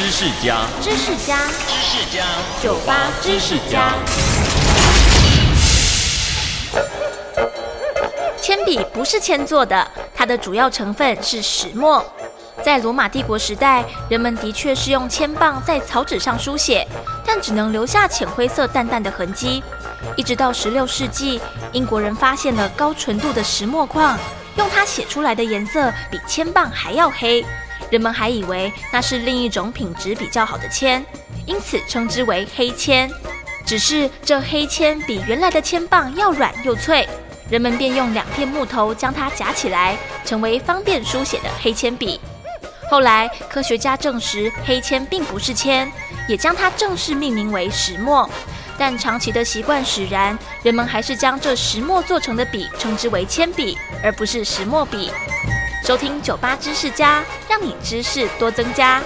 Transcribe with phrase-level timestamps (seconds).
[0.00, 1.36] 知识家，知识家，
[1.68, 2.24] 知识家，
[2.62, 3.92] 酒吧知识家。
[8.40, 12.02] 铅笔不是铅做的，它的主要成分是石墨。
[12.64, 16.88] 在罗马帝国时代，人们的确是用铅棒在草纸上书写，
[17.22, 19.62] 但只能留下浅灰色淡淡的痕迹。
[20.16, 21.38] 一直到十六世纪，
[21.72, 24.18] 英国人发现了高纯度的石墨矿，
[24.56, 27.44] 用它写出来的颜色比铅棒还要黑。
[27.90, 31.04] 人们还以为那是另一种品质比较好的铅，
[31.44, 33.10] 因此称之为黑铅。
[33.66, 37.08] 只是这黑铅比原来的铅棒要软又脆，
[37.48, 42.20] 人们便用两片木头将它夹起来，成为方便书写的黑铅笔。
[42.90, 45.90] 后来，科学家证实黑铅并不是铅，
[46.26, 48.28] 也将它正式命名为石墨。
[48.76, 55.12] 但长期的习惯使然，人们还是将这石墨做成的笔称之为铅笔，而不是石墨笔。
[55.82, 59.02] 收听酒吧知识家让你知识多增加。